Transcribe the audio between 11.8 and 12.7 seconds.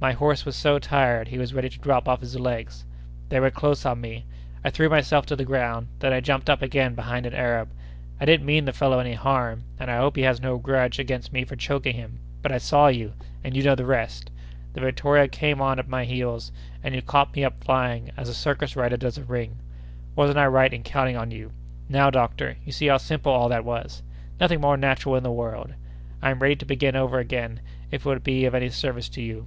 him, but I